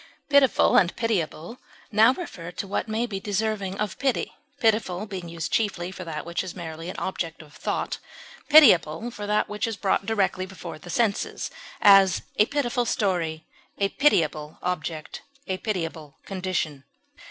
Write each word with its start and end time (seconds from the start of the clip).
Pitiful 0.29 0.77
and 0.77 0.95
pitiable 0.95 1.59
now 1.91 2.11
refer 2.13 2.49
to 2.51 2.65
what 2.67 2.87
may 2.87 3.05
be 3.05 3.19
deserving 3.19 3.77
of 3.77 3.99
pity, 3.99 4.33
pitiful 4.59 5.05
being 5.05 5.29
used 5.29 5.51
chiefly 5.53 5.91
for 5.91 6.03
that 6.03 6.25
which 6.25 6.43
is 6.43 6.55
merely 6.55 6.89
an 6.89 6.95
object 6.97 7.43
of 7.43 7.53
thought, 7.53 7.99
pitiable 8.49 9.11
for 9.11 9.27
that 9.27 9.47
which 9.47 9.67
is 9.67 9.77
brought 9.77 10.07
directly 10.07 10.47
before 10.47 10.79
the 10.79 10.89
senses; 10.89 11.51
as, 11.81 12.23
a 12.37 12.47
pitiful 12.47 12.83
story; 12.85 13.45
a 13.77 13.89
pitiable 13.89 14.57
object; 14.63 15.21
a 15.45 15.57
pitiable 15.57 16.17
condition. 16.25 16.83